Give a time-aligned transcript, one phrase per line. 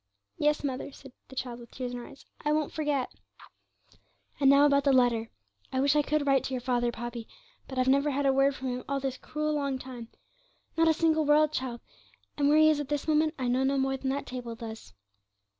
[0.39, 3.13] 'Yes, mother,' said the child, with tears in her eyes; 'I won't forget.'
[4.39, 5.29] 'And now about the letter;
[5.71, 7.27] I wish I could write to your father, Poppy,
[7.67, 10.07] but I've never had a word from him all this cruel long time
[10.75, 11.81] not a single word, child;
[12.35, 14.91] and where he is at this moment I know no more than that table does.'